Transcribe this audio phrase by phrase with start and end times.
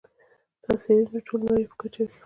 [0.63, 2.13] دا څېړنه د ټولې نړۍ په کچه وه.